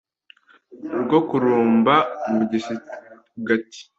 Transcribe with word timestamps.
rwo 1.01 1.19
kururumba 1.27 1.95
mu 2.33 2.43
bisigati 2.49 3.79